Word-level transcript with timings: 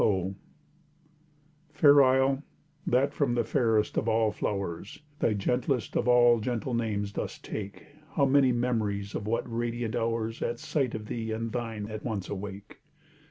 TO 0.01 0.33
ZANTE 0.33 0.37
Fair 1.73 2.01
isle, 2.03 2.43
that 2.87 3.13
from 3.13 3.35
the 3.35 3.43
fairest 3.43 3.97
of 3.97 4.09
all 4.09 4.31
flowers, 4.31 5.03
Thy 5.19 5.33
gentlest 5.33 5.95
of 5.95 6.07
all 6.07 6.39
gentle 6.39 6.73
names 6.73 7.11
dost 7.11 7.45
take 7.45 7.85
How 8.15 8.25
many 8.25 8.51
memories 8.51 9.13
of 9.13 9.27
what 9.27 9.43
radiant 9.45 9.95
hours 9.95 10.41
At 10.41 10.57
sight 10.57 10.95
of 10.95 11.05
thee 11.05 11.31
and 11.31 11.51
thine 11.51 11.85
at 11.87 12.03
once 12.03 12.29
awake! 12.29 12.79